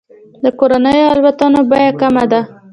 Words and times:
د 0.43 0.45
کورنیو 0.59 1.11
الوتنو 1.13 1.61
بیه 1.69 1.91
کمه 1.99 2.25
ده. 2.31 2.41